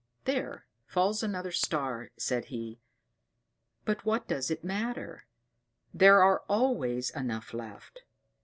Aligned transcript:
"There 0.25 0.65
falls 0.87 1.21
another 1.21 1.51
star," 1.51 2.09
said 2.17 2.45
he: 2.45 2.79
"but 3.85 4.03
what 4.03 4.27
does 4.27 4.49
it 4.49 4.63
matter; 4.63 5.27
there 5.93 6.23
are 6.23 6.39
always 6.49 7.11
enough 7.11 7.53
left. 7.53 8.01